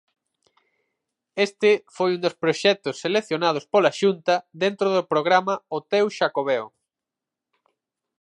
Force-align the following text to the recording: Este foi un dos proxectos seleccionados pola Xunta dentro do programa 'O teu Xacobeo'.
Este 1.45 1.71
foi 1.95 2.09
un 2.15 2.21
dos 2.25 2.35
proxectos 2.43 2.99
seleccionados 3.03 3.63
pola 3.73 3.95
Xunta 3.99 4.35
dentro 4.63 4.87
do 4.95 5.03
programa 5.11 5.55
'O 5.61 5.79
teu 5.91 6.05
Xacobeo'. 6.17 6.69